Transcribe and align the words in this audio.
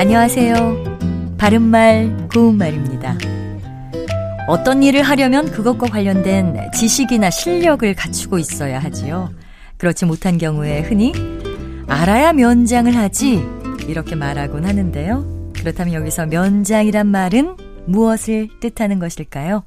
안녕하세요. 0.00 1.36
바른말, 1.36 2.28
고운말입니다. 2.32 3.18
어떤 4.48 4.82
일을 4.82 5.02
하려면 5.02 5.50
그것과 5.50 5.88
관련된 5.88 6.70
지식이나 6.72 7.28
실력을 7.28 7.94
갖추고 7.94 8.38
있어야 8.38 8.78
하지요. 8.78 9.28
그렇지 9.76 10.06
못한 10.06 10.38
경우에 10.38 10.80
흔히 10.80 11.12
알아야 11.86 12.32
면장을 12.32 12.96
하지 12.96 13.44
이렇게 13.88 14.14
말하곤 14.14 14.64
하는데요. 14.64 15.50
그렇다면 15.58 15.92
여기서 15.92 16.24
면장이란 16.24 17.06
말은 17.06 17.58
무엇을 17.84 18.48
뜻하는 18.58 19.00
것일까요? 19.00 19.64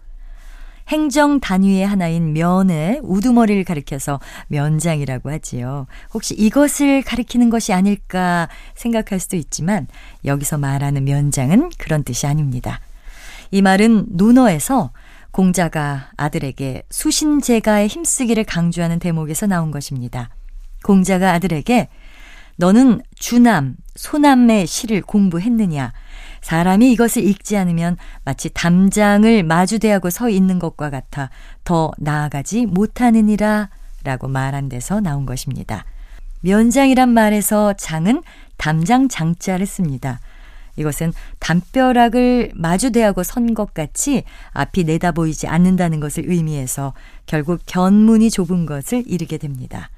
행정 0.93 1.39
단위의 1.39 1.87
하나인 1.87 2.33
면의 2.33 2.99
우두머리를 3.01 3.63
가리켜서 3.63 4.19
면장이라고 4.49 5.31
하지요. 5.31 5.87
혹시 6.13 6.35
이것을 6.35 7.01
가리키는 7.01 7.49
것이 7.49 7.73
아닐까 7.73 8.47
생각할 8.75 9.19
수도 9.19 9.35
있지만 9.35 9.87
여기서 10.23 10.59
말하는 10.59 11.03
면장은 11.03 11.71
그런 11.79 12.03
뜻이 12.03 12.27
아닙니다. 12.27 12.79
이 13.49 13.63
말은 13.63 14.05
논어에서 14.09 14.91
공자가 15.31 16.11
아들에게 16.15 16.83
수신제가에 16.91 17.87
힘쓰기를 17.87 18.43
강조하는 18.43 18.99
대목에서 18.99 19.47
나온 19.47 19.71
것입니다. 19.71 20.29
공자가 20.83 21.31
아들에게 21.33 21.89
너는 22.57 23.01
주남, 23.15 23.77
소남의 23.95 24.67
시를 24.67 25.01
공부했느냐? 25.01 25.91
사람이 26.43 26.91
이것을 26.91 27.23
읽지 27.23 27.57
않으면 27.57 27.97
마치 28.23 28.49
담장을 28.49 29.43
마주대하고 29.43 30.09
서 30.09 30.29
있는 30.29 30.59
것과 30.59 30.89
같아 30.89 31.29
더 31.63 31.91
나아가지 31.97 32.65
못하느니라 32.65 33.69
라고 34.03 34.27
말한 34.27 34.69
데서 34.69 34.99
나온 34.99 35.25
것입니다. 35.25 35.85
면장이란 36.41 37.09
말에서 37.09 37.73
장은 37.73 38.21
담장 38.57 39.07
장자를 39.07 39.65
씁니다. 39.65 40.19
이것은 40.75 41.13
담벼락을 41.39 42.51
마주대하고 42.55 43.23
선 43.23 43.53
것 43.53 43.73
같이 43.73 44.23
앞이 44.51 44.83
내다보이지 44.83 45.47
않는다는 45.47 45.99
것을 45.99 46.29
의미해서 46.29 46.93
결국 47.25 47.61
견문이 47.65 48.31
좁은 48.31 48.65
것을 48.65 49.03
이르게 49.05 49.37
됩니다. 49.37 49.89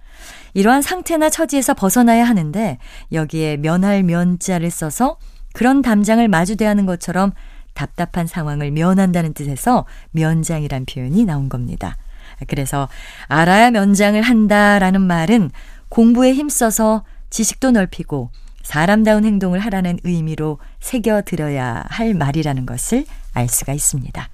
이러한 0.53 0.81
상태나 0.81 1.29
처지에서 1.29 1.73
벗어나야 1.73 2.25
하는데 2.25 2.77
여기에 3.11 3.57
면할 3.57 4.03
면자를 4.03 4.69
써서 4.69 5.17
그런 5.55 5.81
담장을 5.81 6.27
마주 6.27 6.57
대하는 6.57 6.85
것처럼 6.85 7.31
답답한 7.73 8.27
상황을 8.27 8.71
면한다는 8.71 9.33
뜻에서 9.33 9.85
면장이란 10.11 10.85
표현이 10.85 11.25
나온 11.25 11.49
겁니다. 11.49 11.97
그래서 12.47 12.89
알아야 13.27 13.71
면장을 13.71 14.21
한다라는 14.21 15.01
말은 15.01 15.49
공부에 15.89 16.33
힘써서 16.33 17.03
지식도 17.29 17.71
넓히고 17.71 18.29
사람다운 18.63 19.23
행동을 19.23 19.59
하라는 19.59 19.99
의미로 20.03 20.59
새겨들어야 20.79 21.85
할 21.87 22.13
말이라는 22.13 22.65
것을 22.65 23.05
알 23.33 23.47
수가 23.47 23.73
있습니다. 23.73 24.29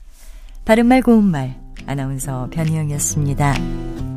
바른말 0.66 1.02
고운말 1.02 1.55
아나운서 1.86 2.47
변희영이었습니다. 2.52 4.11